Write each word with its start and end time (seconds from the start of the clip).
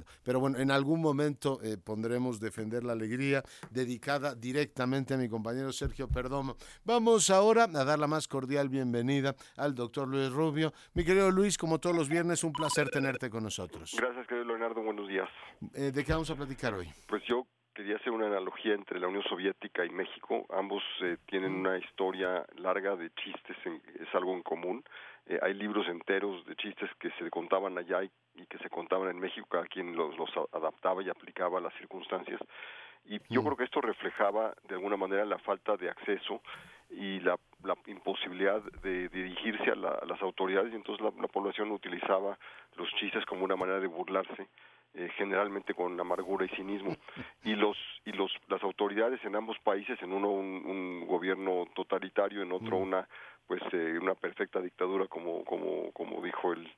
tremendo. 0.00 0.06
Pero 0.24 0.40
bueno, 0.40 0.58
en 0.58 0.70
algún 0.70 1.00
momento 1.00 1.60
eh, 1.62 1.76
pondremos 1.76 2.40
Defender 2.40 2.84
la 2.84 2.92
Alegría, 2.92 3.42
dedicada 3.70 4.34
directamente 4.34 5.14
a 5.14 5.16
mi 5.16 5.28
compañero 5.28 5.72
Sergio 5.72 6.08
Perdomo. 6.08 6.56
Vamos 6.84 7.30
ahora 7.30 7.64
a 7.64 7.84
dar 7.84 7.98
la 7.98 8.06
más 8.06 8.28
cordial 8.28 8.68
bienvenida 8.68 9.34
al 9.56 9.74
doctor 9.74 10.08
Luis 10.08 10.30
Rubio. 10.30 10.72
Mi 10.94 11.04
querido 11.04 11.30
Luis, 11.30 11.58
como 11.58 11.78
todos 11.78 11.96
los 11.96 12.08
viernes, 12.08 12.44
un 12.44 12.52
placer 12.52 12.88
tenerte 12.90 13.30
con 13.30 13.44
nosotros. 13.44 13.94
Gracias, 13.96 14.26
querido 14.26 14.46
Leonardo, 14.46 14.82
buenos 14.82 15.08
días. 15.08 15.28
Eh, 15.74 15.92
¿De 15.92 16.04
qué 16.04 16.12
vamos 16.12 16.30
a 16.30 16.36
platicar 16.36 16.74
hoy? 16.74 16.88
Pues 17.06 17.22
yo 17.28 17.46
quería 17.80 17.96
hacer 17.96 18.12
una 18.12 18.26
analogía 18.26 18.74
entre 18.74 19.00
la 19.00 19.08
Unión 19.08 19.22
Soviética 19.22 19.86
y 19.86 19.88
México. 19.88 20.44
Ambos 20.50 20.82
eh, 21.00 21.16
tienen 21.24 21.54
una 21.54 21.78
historia 21.78 22.44
larga 22.56 22.94
de 22.94 23.08
chistes, 23.14 23.56
es 23.64 24.14
algo 24.14 24.34
en 24.34 24.42
común. 24.42 24.84
Eh, 25.24 25.38
hay 25.40 25.54
libros 25.54 25.88
enteros 25.88 26.44
de 26.44 26.56
chistes 26.56 26.90
que 26.98 27.10
se 27.12 27.30
contaban 27.30 27.78
allá 27.78 28.02
y, 28.04 28.10
que 28.50 28.58
se 28.58 28.68
contaban 28.68 29.08
en 29.08 29.18
México, 29.18 29.46
cada 29.50 29.64
quien 29.64 29.96
los, 29.96 30.14
los 30.18 30.28
adaptaba 30.52 31.02
y 31.02 31.08
aplicaba 31.08 31.56
a 31.56 31.62
las 31.62 31.72
circunstancias. 31.74 32.38
Y 33.06 33.18
yo 33.30 33.42
creo 33.42 33.56
que 33.56 33.64
esto 33.64 33.80
reflejaba 33.80 34.52
de 34.68 34.74
alguna 34.74 34.98
manera 34.98 35.24
la 35.24 35.38
falta 35.38 35.78
de 35.78 35.88
acceso 35.88 36.42
y 36.90 37.20
la, 37.20 37.38
imposibilidad 37.86 38.60
de, 38.82 39.08
dirigirse 39.08 39.70
a, 39.70 39.74
las 39.74 40.20
autoridades 40.20 40.70
y 40.72 40.76
entonces 40.76 41.02
la, 41.02 41.28
población 41.28 41.70
utilizaba 41.70 42.38
los 42.76 42.90
chistes 42.96 43.24
como 43.24 43.44
una 43.44 43.56
manera 43.56 43.80
de 43.80 43.86
burlarse 43.86 44.48
eh, 44.94 45.08
generalmente 45.16 45.72
con 45.72 45.98
amargura 46.00 46.46
y 46.46 46.48
cinismo 46.56 46.96
y 47.44 47.54
los 47.54 47.76
y 48.04 48.12
los 48.12 48.32
las 48.48 48.62
autoridades 48.62 49.24
en 49.24 49.36
ambos 49.36 49.56
países 49.60 50.00
en 50.02 50.12
uno 50.12 50.30
un, 50.30 51.06
gobierno 51.06 51.66
totalitario 51.74 52.42
en 52.42 52.52
otro 52.52 52.78
mm. 52.78 52.82
una 52.82 53.08
pues 53.46 53.62
eh, 53.72 53.98
una 54.00 54.14
perfecta 54.14 54.60
dictadura 54.60 55.06
como 55.06 55.44
como 55.44 55.92
como 55.92 56.22
dijo 56.22 56.52
el 56.52 56.68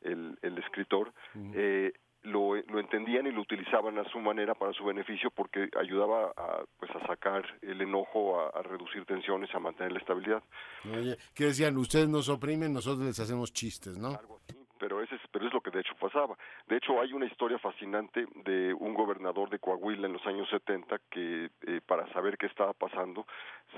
el, 0.00 0.38
el 0.42 0.58
escritor 0.58 1.12
mm. 1.34 1.52
eh, 1.54 1.92
lo, 2.22 2.56
lo, 2.56 2.80
entendían 2.80 3.26
y 3.26 3.32
lo 3.32 3.42
utilizaban 3.42 3.98
a 3.98 4.04
su 4.10 4.18
manera 4.18 4.54
para 4.54 4.72
su 4.72 4.84
beneficio 4.84 5.30
porque 5.30 5.68
ayudaba 5.78 6.32
a, 6.36 6.64
pues, 6.78 6.90
a 6.90 7.06
sacar 7.06 7.44
el 7.62 7.80
enojo, 7.80 8.40
a, 8.40 8.60
reducir 8.62 9.04
tensiones, 9.04 9.54
a 9.54 9.60
mantener 9.60 9.92
la 9.92 10.00
estabilidad. 10.00 10.42
Oye, 10.84 11.16
¿qué 11.32 11.44
decían? 11.44 11.76
Ustedes 11.76 12.08
nos 12.08 12.28
oprimen, 12.28 12.72
nosotros 12.72 13.06
les 13.06 13.20
hacemos 13.20 13.52
chistes, 13.52 13.96
¿no? 13.96 14.08
Algo 14.08 14.40
así 14.42 14.58
pero 14.78 15.02
ese 15.02 15.16
es, 15.16 15.20
pero 15.32 15.46
es 15.46 15.52
lo 15.52 15.60
que 15.60 15.70
de 15.70 15.80
hecho 15.80 15.94
pasaba. 16.08 16.36
De 16.66 16.76
hecho 16.76 17.00
hay 17.00 17.12
una 17.12 17.26
historia 17.26 17.58
fascinante 17.58 18.26
de 18.44 18.72
un 18.72 18.94
gobernador 18.94 19.50
de 19.50 19.58
Coahuila 19.58 20.06
en 20.06 20.14
los 20.14 20.26
años 20.26 20.48
70 20.48 20.98
que 21.10 21.50
eh, 21.66 21.80
para 21.86 22.10
saber 22.12 22.38
qué 22.38 22.46
estaba 22.46 22.72
pasando 22.72 23.26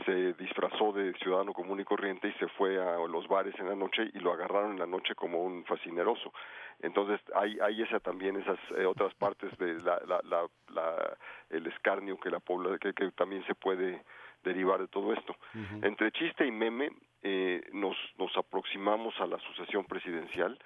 se 0.05 0.35
disfrazó 0.35 0.93
de 0.93 1.13
ciudadano 1.15 1.53
común 1.53 1.81
y 1.81 1.85
corriente 1.85 2.29
y 2.29 2.33
se 2.35 2.47
fue 2.49 2.81
a 2.81 2.99
los 3.09 3.27
bares 3.27 3.55
en 3.59 3.69
la 3.69 3.75
noche 3.75 4.11
y 4.15 4.19
lo 4.21 4.33
agarraron 4.33 4.73
en 4.73 4.79
la 4.79 4.87
noche 4.87 5.15
como 5.15 5.43
un 5.43 5.65
fascineroso. 5.65 6.33
Entonces 6.81 7.21
hay, 7.35 7.59
hay 7.61 7.83
esa 7.83 7.99
también 7.99 8.37
esas 8.37 8.59
eh, 8.77 8.87
otras 8.87 9.13
partes 9.15 9.57
de 9.59 9.81
la, 9.81 10.01
la, 10.07 10.47
la, 10.69 11.17
el 11.51 11.67
escarnio 11.67 12.19
que 12.19 12.31
la 12.31 12.41
pobla, 12.41 12.79
que, 12.79 12.93
que 12.93 13.11
también 13.13 13.45
se 13.47 13.55
puede 13.55 14.05
derivar 14.45 14.81
de 14.81 14.89
todo 14.89 15.13
esto. 15.13 15.35
Entre 15.83 16.13
chiste 16.13 16.47
y 16.47 16.51
meme 16.51 16.91
eh, 17.23 17.61
nos, 17.73 17.97
nos 18.17 18.35
aproximamos 18.37 19.15
a 19.21 19.27
la 19.27 19.39
sucesión 19.41 19.85
presidencial 19.85 20.59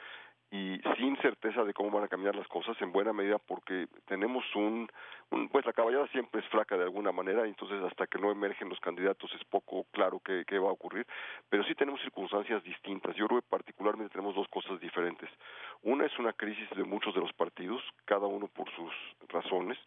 y 0.54 0.80
sin 0.98 1.16
certeza 1.16 1.64
de 1.64 1.74
cómo 1.74 1.90
van 1.90 2.04
a 2.04 2.08
cambiar 2.08 2.36
las 2.36 2.46
cosas 2.46 2.80
en 2.80 2.92
buena 2.92 3.12
medida 3.12 3.38
porque 3.38 3.88
tenemos 4.06 4.44
un, 4.54 4.88
pues 5.50 5.66
la 5.66 5.72
caballada 5.72 6.06
siempre 6.08 6.42
es 6.42 6.46
flaca 6.46 6.76
de 6.76 6.84
alguna 6.84 7.10
manera 7.10 7.44
entonces 7.44 7.82
hasta 7.82 8.06
que 8.06 8.20
no 8.20 8.30
emergen 8.30 8.68
los 8.68 8.78
candidatos 8.78 9.32
es 9.34 9.42
poco 9.46 9.84
claro 9.90 10.20
qué, 10.24 10.44
qué 10.46 10.60
va 10.60 10.68
a 10.68 10.72
ocurrir 10.72 11.08
pero 11.50 11.64
sí 11.64 11.74
tenemos 11.74 12.00
circunstancias 12.02 12.62
distintas. 12.62 13.16
Yo 13.16 13.26
creo 13.26 13.40
que 13.40 13.48
particularmente 13.48 14.12
tenemos 14.12 14.36
dos 14.36 14.46
cosas 14.46 14.78
diferentes. 14.78 15.28
Una 15.82 16.06
es 16.06 16.16
una 16.20 16.32
crisis 16.32 16.70
de 16.76 16.84
muchos 16.84 17.12
de 17.14 17.20
los 17.20 17.32
partidos 17.32 17.82
cada 18.04 18.26
uno 18.28 18.46
por 18.46 18.70
sus 18.76 18.92
razones 19.30 19.78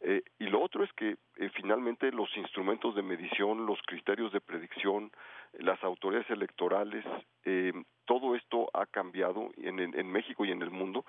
eh, 0.00 0.22
y 0.38 0.44
lo 0.46 0.62
otro 0.62 0.84
es 0.84 0.92
que 0.92 1.16
eh, 1.38 1.50
finalmente 1.54 2.10
los 2.12 2.28
instrumentos 2.36 2.94
de 2.94 3.02
medición, 3.02 3.66
los 3.66 3.80
criterios 3.86 4.32
de 4.32 4.40
predicción, 4.40 5.10
las 5.52 5.82
autoridades 5.82 6.28
electorales, 6.30 7.04
eh, 7.44 7.72
todo 8.04 8.34
esto 8.34 8.68
ha 8.72 8.86
cambiado 8.86 9.50
en, 9.58 10.10
México 10.10 10.44
y 10.44 10.50
en 10.50 10.62
el 10.62 10.70
mundo. 10.70 11.04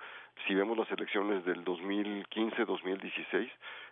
Si 0.46 0.54
vemos 0.54 0.76
las 0.76 0.90
elecciones 0.90 1.44
del 1.46 1.64
2015-2016, 1.64 3.50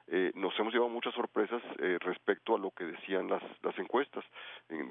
eh, 0.09 0.33
nos 0.35 0.59
hemos 0.59 0.73
llevado 0.73 0.91
muchas 0.91 1.15
sorpresas 1.15 1.63
respecto 2.01 2.55
a 2.55 2.59
lo 2.59 2.71
que 2.71 2.85
decían 2.85 3.29
las, 3.29 3.43
las 3.63 3.79
encuestas. 3.79 4.25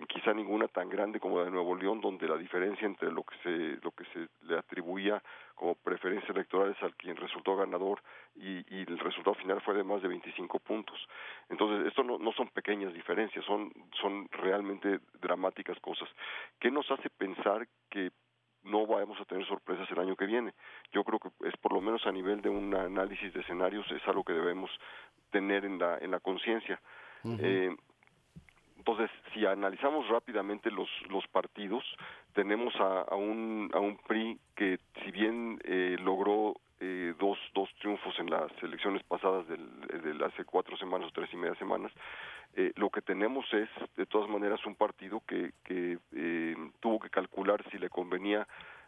quizá 0.08 0.34
ninguna 0.34 0.68
tan 0.68 0.90
grande 0.90 1.20
como 1.20 1.38
la 1.38 1.46
de 1.46 1.52
Nuevo 1.52 1.76
León, 1.76 2.02
donde 2.02 2.28
la 2.28 2.38
diferencia 2.38 2.88
entre 2.88 3.12
lo 3.12 3.24
que 3.24 3.38
se, 3.44 3.80
lo 3.84 3.92
que 3.92 4.06
se 4.06 4.28
le 4.48 4.58
atribuía 4.58 5.22
como 5.54 5.76
preferencias 5.76 6.30
electorales 6.30 6.78
al 6.82 6.96
quien 6.96 7.16
resultó 7.18 7.56
ganador 7.56 8.02
y, 8.38 8.66
y 8.76 8.80
el 8.82 9.00
resultado 9.00 9.36
final 9.36 9.62
fue 9.62 9.74
de 9.76 9.84
más 9.84 10.02
de 10.02 10.08
25 10.08 10.60
puntos. 10.60 10.98
Entonces, 11.50 11.88
esto 11.88 12.04
no, 12.04 12.18
no 12.18 12.32
son 12.34 12.50
pequeñas 12.50 12.94
diferencias, 12.94 13.44
son, 13.46 13.72
son 14.02 14.28
realmente 14.32 15.00
dramáticas 15.22 15.80
cosas. 15.80 16.10
¿Qué 16.60 16.72
nos 16.72 16.90
hace 16.92 17.10
pensar 17.10 17.68
que 17.90 18.12
no 18.64 18.86
vamos 18.86 19.20
a 19.20 19.26
tener 19.26 19.48
sorpresas 19.48 19.90
el 19.92 20.00
año 20.00 20.16
que 20.16 20.26
viene. 20.26 20.54
Yo 20.92 21.04
creo 21.04 21.20
que 21.20 21.30
es 21.48 21.56
por 21.58 21.74
lo 21.74 21.82
menos 21.82 22.06
a 22.06 22.12
nivel 22.12 22.42
de 22.42 22.50
un 22.50 22.74
análisis 22.76 23.34
de 23.34 23.42
escenarios 23.42 23.90
es 23.92 24.06
algo 24.08 24.24
que 24.24 24.34
debemos 24.34 24.70
tener 25.32 25.66
en 25.66 25.80
la 25.80 25.98
en 26.00 26.12
la 26.12 26.20
conciencia. 26.20 26.80
eh, 27.40 27.76
entonces, 28.78 29.10
si 29.34 29.46
analizamos 29.46 30.08
rápidamente 30.08 30.72
los 30.72 30.90
los 31.10 31.28
partidos, 31.28 31.84
tenemos 32.34 32.74
a, 32.76 33.02
a 33.02 33.16
un 33.16 33.70
a 33.74 33.80
un 33.80 33.98
PRI 33.98 34.40
que 34.56 34.80
si 35.04 35.12
bien 35.12 35.60
eh, 35.64 35.98
logró 36.00 36.56
eh, 36.80 37.14
dos, 37.20 37.38
dos 37.54 37.70
triunfos 37.80 38.18
en 38.20 38.30
las 38.30 38.52
elecciones 38.62 39.04
pasadas 39.04 39.48
del, 39.48 39.68
de 39.88 40.26
hace 40.26 40.46
cuatro 40.46 40.78
semanas 40.78 41.10
o 41.10 41.12
tres 41.12 41.30
y 41.34 41.38
media 41.38 41.56
semanas, 41.56 41.92
eh, 42.54 42.72
lo 42.76 42.90
que 42.90 43.02
tenemos 43.02 43.46
es, 43.54 43.70
de 43.96 44.06
todas 44.06 44.30
maneras, 44.30 44.66
un 44.66 44.76
partido 44.76 45.22
que, 45.28 45.52
que 45.64 45.98
eh, 46.14 46.56
tuvo 46.80 47.00
que 47.00 47.10
calcular 47.10 47.64
si 47.72 47.78
le 47.78 47.90
convenía 47.90 48.48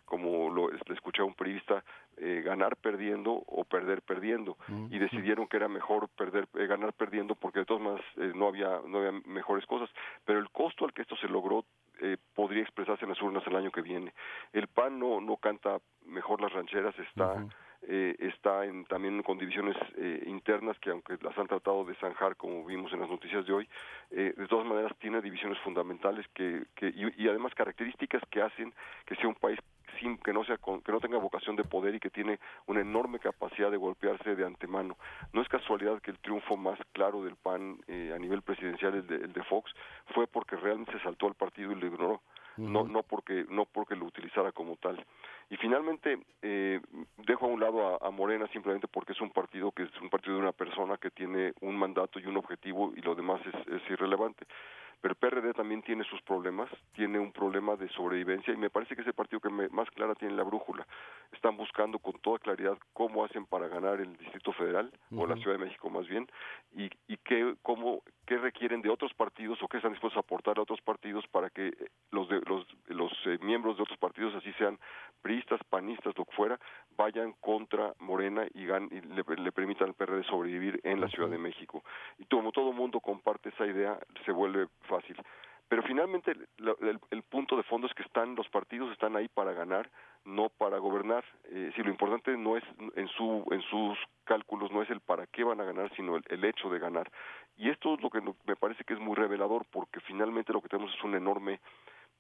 como 0.10 0.50
lo 0.50 0.72
le 0.72 0.94
escuché 0.96 1.22
a 1.22 1.26
un 1.26 1.36
periodista, 1.36 1.84
eh, 2.18 2.42
ganar 2.44 2.76
perdiendo 2.78 3.32
o 3.32 3.64
perder 3.64 4.02
perdiendo. 4.02 4.58
Mm, 4.68 4.88
y 4.92 4.98
decidieron 4.98 5.48
que 5.48 5.58
era 5.58 5.68
mejor 5.68 6.10
perder 6.10 6.48
eh, 6.56 6.66
ganar 6.66 6.94
perdiendo 6.94 7.36
porque 7.36 7.60
de 7.60 7.66
todas 7.66 7.84
maneras 7.84 8.06
eh, 8.18 8.32
no 8.36 8.48
había 8.48 8.82
no 8.88 8.98
había 8.98 9.22
mejores 9.26 9.68
cosas. 9.68 9.88
Pero 10.26 10.40
el 10.40 10.50
costo 10.50 10.84
al 10.84 10.94
que 10.94 11.04
esto 11.04 11.16
se 11.18 11.28
logró 11.28 11.64
eh, 12.02 12.18
podría 12.34 12.64
expresarse 12.64 13.06
en 13.06 13.10
las 13.10 13.22
urnas 13.22 13.46
el 13.46 13.56
año 13.56 13.72
que 13.72 13.84
viene. 13.84 14.12
El 14.52 14.68
PAN 14.68 14.98
no 14.98 15.22
no 15.22 15.38
canta 15.38 15.78
mejor 16.10 16.42
las 16.42 16.52
rancheras 16.52 16.98
está 17.00 17.46
eh, 17.88 18.16
está 18.20 18.66
en, 18.66 18.84
también 18.86 19.24
con 19.24 19.38
divisiones 19.38 19.78
eh, 19.96 20.24
internas 20.28 20.78
que 20.80 20.90
aunque 20.90 21.18
las 21.22 21.38
han 21.38 21.48
tratado 21.48 21.86
de 21.86 21.96
zanjar 21.96 22.36
como 22.36 22.66
vimos 22.66 22.92
en 22.92 23.00
las 23.00 23.10
noticias 23.10 23.46
de 23.46 23.54
hoy, 23.54 23.70
eh, 24.12 24.34
de 24.36 24.48
todas 24.48 24.68
maneras 24.68 24.92
tiene 25.00 25.22
divisiones 25.22 25.58
fundamentales 25.60 26.28
que, 26.34 26.66
que 26.76 26.90
y, 26.90 27.28
además 27.30 27.56
características 27.56 28.22
que 28.30 28.42
hacen 28.42 28.74
que 29.06 29.16
sea 29.16 29.30
un 29.30 29.36
país 29.36 29.58
sin 29.98 30.18
que 30.18 30.34
no 30.34 30.44
sea 30.44 30.58
que 30.58 30.92
no 30.92 31.00
tenga 31.00 31.18
vocación 31.20 31.56
de 31.56 31.64
poder 31.64 31.96
y 31.96 32.02
que 32.02 32.10
tiene 32.10 32.38
una 32.68 32.82
enorme 32.82 33.18
capacidad 33.18 33.72
de 33.72 33.78
golpearse 33.78 34.36
de 34.36 34.46
antemano. 34.46 34.98
No 35.32 35.42
es 35.42 35.48
casualidad 35.48 36.02
que 36.02 36.12
el 36.12 36.20
triunfo 36.20 36.58
más 36.58 36.78
claro 36.92 37.24
del 37.24 37.38
PAN 37.38 37.80
a 37.88 38.20
nivel 38.20 38.42
presidencial 38.42 38.96
el 38.96 39.08
de, 39.08 39.16
el 39.16 39.34
de 39.34 39.44
Fox 39.44 39.74
fue 40.14 40.28
porque 40.28 40.58
realmente 40.58 40.92
se 40.92 41.00
saltó 41.00 41.28
al 41.28 41.36
partido 41.36 41.72
y 41.72 41.76
lo 41.76 41.88
ignoró 41.88 42.22
no 42.60 42.84
no 42.84 43.04
porque 43.04 43.46
no 43.50 43.66
porque 43.66 43.96
lo 43.96 44.06
utilizara 44.06 44.52
como 44.52 44.76
tal. 44.76 45.04
Y 45.50 45.58
finalmente 45.58 46.20
eh, 46.42 46.80
dejo 47.18 47.46
a 47.46 47.50
un 47.50 47.60
lado 47.60 48.04
a, 48.04 48.12
Morena 48.12 48.48
simplemente 48.48 48.88
porque 48.88 49.14
es 49.14 49.22
un 49.22 49.32
partido 49.32 49.72
que 49.72 49.84
es 49.84 50.02
un 50.02 50.10
partido 50.10 50.36
de 50.36 50.42
una 50.42 50.52
persona 50.52 50.98
que 50.98 51.10
tiene 51.10 51.54
un 51.62 51.76
mandato 51.76 52.20
y 52.20 52.26
un 52.26 52.38
objetivo 52.38 52.94
y 52.96 53.02
lo 53.02 53.16
demás 53.16 53.42
es, 53.46 53.68
es 53.74 53.90
irrelevante 53.90 54.46
pero 55.02 55.14
el 55.14 55.18
PRD 55.18 55.54
también 55.54 55.82
tiene 55.82 56.04
sus 56.04 56.22
problemas, 56.22 56.70
tiene 56.94 57.20
un 57.20 57.32
problema 57.32 57.76
de 57.76 57.88
sobrevivencia 57.90 58.54
y 58.54 58.58
me 58.58 58.70
parece 58.70 58.96
que 58.96 59.02
es 59.02 59.08
el 59.08 59.14
partido 59.14 59.40
que 59.40 59.50
más 59.50 59.90
clara 59.92 60.16
tiene 60.16 60.36
la 60.36 60.44
brújula. 60.44 60.86
Están 61.32 61.58
buscando 61.58 62.00
con 62.00 62.20
toda 62.20 62.40
claridad 62.40 62.78
cómo 62.94 63.24
hacen 63.24 63.46
para 63.46 63.68
ganar 63.68 64.02
el 64.02 64.18
Distrito 64.18 64.52
Federal 64.54 64.92
o 65.16 65.26
la 65.26 65.36
Ciudad 65.38 65.58
de 65.58 65.66
México 65.66 65.90
más 65.90 66.08
bien 66.08 66.28
y, 66.76 66.90
y 67.08 67.18
qué, 67.18 67.56
cómo, 67.62 68.04
qué 68.26 68.38
requieren 68.38 68.82
de 68.82 68.90
otros 68.90 69.14
partidos 69.14 69.62
o 69.62 69.68
qué 69.68 69.78
están 69.78 69.92
dispuestos 69.92 70.18
a 70.18 70.22
aportar 70.22 70.60
a 70.60 70.62
otros 70.62 70.82
partidos 70.82 71.26
para 71.28 71.50
que 71.50 71.74
los, 72.12 72.28
de, 72.30 72.42
los, 72.42 72.66
los 72.88 73.12
eh, 73.26 73.38
miembros 73.42 73.78
de 73.78 73.84
otros 73.84 73.98
partidos, 73.98 74.36
así 74.36 74.52
sean 74.54 74.78
priistas, 75.22 75.60
panistas, 75.70 76.18
lo 76.18 76.26
que 76.26 76.36
fuera, 76.36 76.60
vayan 76.96 77.34
contra 77.42 77.94
Morena 78.00 78.46
y, 78.54 78.66
gan 78.66 78.90
y 78.92 79.02
le, 79.02 79.24
le, 79.36 79.52
permitan 79.52 79.90
al 79.90 79.94
PRD 79.94 80.24
sobrevivir 80.24 80.80
en 80.84 81.02
la 81.02 81.08
Ciudad 81.10 81.30
de 81.30 81.38
México. 81.38 81.84
Y 82.18 82.26
como 82.26 82.52
todo 82.52 82.72
mundo 82.72 83.00
comparte 83.00 83.50
esa 83.50 83.66
idea, 83.66 83.98
se 84.26 84.32
vuelve 84.32 84.68
fácil. 84.90 85.16
Pero 85.70 85.84
finalmente 85.84 86.32
el, 86.32 87.00
el, 87.12 87.24
punto 87.24 87.56
de 87.56 87.64
fondo 87.64 87.86
es 87.86 87.94
que 87.94 88.02
están 88.02 88.34
los 88.34 88.50
partidos 88.50 88.92
están 88.92 89.16
ahí 89.16 89.28
para 89.28 89.54
ganar, 89.54 89.88
no 90.26 90.50
para 90.50 90.80
gobernar. 90.80 91.24
Eh, 91.46 91.72
si 91.76 91.84
lo 91.84 91.92
importante 91.92 92.36
no 92.36 92.58
es 92.58 92.64
en 92.96 93.08
su 93.10 93.46
en 93.52 93.62
sus 93.62 93.98
cálculos 94.24 94.72
no 94.72 94.82
es 94.82 94.90
el 94.90 95.00
para 95.00 95.28
qué 95.28 95.44
van 95.44 95.62
a 95.62 95.66
ganar, 95.66 95.92
sino 95.96 96.16
el, 96.16 96.24
el 96.30 96.44
hecho 96.44 96.72
de 96.72 96.80
ganar. 96.80 97.12
Y 97.56 97.70
esto 97.70 97.94
es 97.94 98.02
lo 98.02 98.10
que 98.10 98.22
me 98.22 98.56
parece 98.56 98.84
que 98.84 98.96
es 98.96 99.00
muy 99.00 99.16
revelador, 99.16 99.64
porque 99.70 100.00
finalmente 100.00 100.54
lo 100.54 100.62
que 100.62 100.70
tenemos 100.70 100.92
es 100.92 101.04
un 101.04 101.14
enorme 101.14 101.60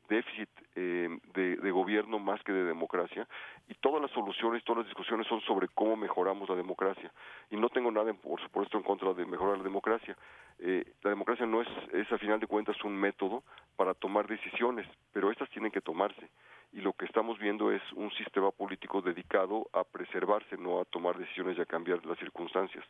déficit 0.10 0.50
eh, 0.76 1.08
de, 1.34 1.72
gobierno 1.72 2.20
más 2.20 2.42
que 2.44 2.52
de 2.52 2.66
democracia 2.66 3.28
y 3.68 3.76
todas 3.76 4.02
las 4.02 4.12
soluciones, 4.12 4.64
todas 4.64 4.80
las 4.80 4.88
discusiones 4.88 5.28
son 5.28 5.40
sobre 5.42 5.68
cómo 5.70 5.96
mejoramos 5.96 6.50
la 6.50 6.56
democracia 6.56 7.12
y 7.50 7.58
no 7.58 7.70
tengo 7.70 7.92
nada, 7.92 8.14
por 8.14 8.42
supuesto, 8.42 8.78
en 8.78 8.84
contra 8.84 9.14
de 9.14 9.26
mejorar 9.26 9.58
la 9.58 9.64
democracia. 9.64 10.18
Eh, 10.60 10.84
la 11.04 11.12
democracia 11.12 11.46
no 11.46 11.62
es, 11.62 11.68
es, 11.94 12.12
a 12.12 12.18
final 12.18 12.40
de 12.40 12.48
cuentas, 12.48 12.76
un 12.84 12.98
método 12.98 13.44
para 13.78 13.94
tomar 13.94 14.28
decisiones, 14.28 14.88
pero 15.14 15.32
estas 15.32 15.50
tienen 15.52 15.72
que 15.72 15.82
tomarse 15.82 16.30
y 16.72 16.82
lo 16.82 16.94
que 16.94 17.06
estamos 17.06 17.40
viendo 17.40 17.72
es 17.72 17.82
un 17.94 18.12
sistema 18.12 18.52
político 18.52 19.02
dedicado 19.02 19.68
a 19.74 19.84
preservarse, 19.84 20.58
no 20.58 20.80
a 20.82 20.86
tomar 20.86 21.18
decisiones 21.18 21.58
y 21.58 21.62
a 21.62 21.66
cambiar 21.66 22.06
las 22.06 22.20
circunstancias. 22.20 22.86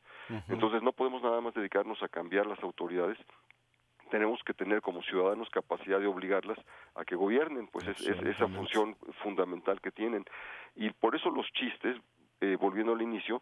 Entonces 0.50 0.82
no 0.84 0.92
podemos 0.92 1.22
nada 1.24 1.40
más 1.40 1.54
dedicarnos 1.54 2.02
a 2.04 2.10
cambiar 2.10 2.46
las 2.46 2.62
autoridades, 2.62 3.18
tenemos 4.10 4.42
que 4.44 4.54
tener 4.54 4.82
como 4.82 5.02
ciudadanos 5.04 5.50
capacidad 5.50 6.00
de 6.00 6.08
obligarlas 6.08 6.58
a 6.96 7.06
que 7.06 7.16
gobiernen, 7.16 7.68
pues 7.68 7.88
es, 7.88 8.02
esa 8.08 8.48
función 8.48 8.96
fundamental 9.24 9.80
que 9.82 9.92
tienen. 9.92 10.26
Y 10.76 10.90
por 10.92 11.16
eso 11.16 11.30
los 11.30 11.48
chistes, 11.54 11.98
eh, 12.42 12.58
volviendo 12.60 12.94
al 12.94 13.02
inicio, 13.02 13.42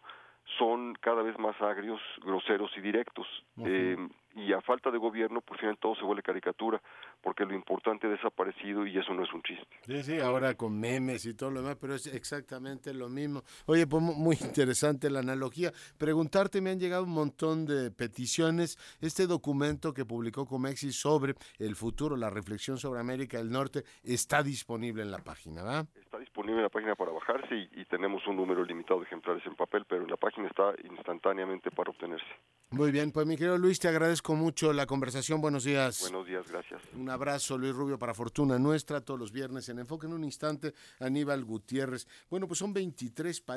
son 0.56 0.94
cada 1.00 1.22
vez 1.22 1.38
más 1.38 1.60
agrios, 1.60 2.00
groseros 2.22 2.70
y 2.76 2.80
directos. 2.80 3.26
eh, 3.64 3.96
y 4.38 4.52
a 4.52 4.60
falta 4.60 4.90
de 4.90 4.98
gobierno, 4.98 5.40
por 5.40 5.58
final 5.58 5.76
todo 5.78 5.96
se 5.96 6.04
vuelve 6.04 6.22
caricatura, 6.22 6.80
porque 7.20 7.44
lo 7.44 7.54
importante 7.54 8.06
ha 8.06 8.10
desaparecido 8.10 8.86
y 8.86 8.96
eso 8.96 9.12
no 9.12 9.24
es 9.24 9.32
un 9.32 9.42
chiste. 9.42 9.66
Sí, 9.86 10.02
sí, 10.02 10.20
ahora 10.20 10.54
con 10.54 10.78
memes 10.78 11.26
y 11.26 11.34
todo 11.34 11.50
lo 11.50 11.62
demás, 11.62 11.76
pero 11.80 11.94
es 11.94 12.06
exactamente 12.06 12.94
lo 12.94 13.08
mismo. 13.08 13.42
Oye, 13.66 13.86
pues 13.86 14.02
muy 14.02 14.36
interesante 14.40 15.10
la 15.10 15.20
analogía. 15.20 15.72
Preguntarte, 15.98 16.60
me 16.60 16.70
han 16.70 16.78
llegado 16.78 17.04
un 17.04 17.12
montón 17.12 17.66
de 17.66 17.90
peticiones. 17.90 18.78
Este 19.00 19.26
documento 19.26 19.92
que 19.92 20.04
publicó 20.04 20.46
Comexi 20.46 20.92
sobre 20.92 21.34
el 21.58 21.74
futuro, 21.74 22.16
la 22.16 22.30
reflexión 22.30 22.78
sobre 22.78 23.00
América 23.00 23.38
del 23.38 23.50
Norte, 23.50 23.82
está 24.04 24.42
disponible 24.42 25.02
en 25.02 25.10
la 25.10 25.18
página, 25.18 25.62
¿verdad? 25.64 25.86
Está 26.00 26.18
disponible 26.18 26.58
en 26.58 26.64
la 26.64 26.68
página 26.70 26.94
para 26.94 27.10
bajarse 27.10 27.54
y, 27.54 27.80
y 27.80 27.84
tenemos 27.86 28.26
un 28.26 28.36
número 28.36 28.64
limitado 28.64 29.00
de 29.00 29.06
ejemplares 29.06 29.44
en 29.46 29.56
papel, 29.56 29.84
pero 29.88 30.02
en 30.02 30.10
la 30.10 30.16
página 30.16 30.46
está 30.46 30.74
instantáneamente 30.84 31.70
para 31.70 31.90
obtenerse. 31.90 32.26
Muy 32.70 32.92
bien, 32.92 33.12
pues 33.12 33.26
mi 33.26 33.34
querido 33.38 33.56
Luis, 33.56 33.78
te 33.80 33.88
agradezco 33.88 34.34
mucho 34.34 34.74
la 34.74 34.84
conversación. 34.84 35.40
Buenos 35.40 35.64
días. 35.64 36.02
Buenos 36.02 36.26
días, 36.26 36.46
gracias. 36.50 36.82
Un 36.94 37.08
abrazo, 37.08 37.56
Luis 37.56 37.74
Rubio, 37.74 37.98
para 37.98 38.12
Fortuna 38.12 38.58
Nuestra, 38.58 39.00
todos 39.00 39.18
los 39.18 39.32
viernes 39.32 39.70
en 39.70 39.78
Enfoque 39.78 40.06
en 40.06 40.12
un 40.12 40.22
instante, 40.22 40.74
Aníbal 41.00 41.46
Gutiérrez. 41.46 42.06
Bueno, 42.28 42.46
pues 42.46 42.58
son 42.58 42.74
23 42.74 43.40
países. 43.40 43.46